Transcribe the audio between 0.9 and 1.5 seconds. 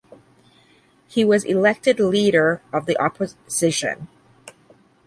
He was